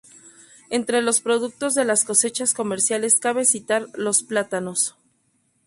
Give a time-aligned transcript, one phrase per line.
[0.71, 4.95] Entre los productos de las cosechas comerciales cabe citar los plátanos.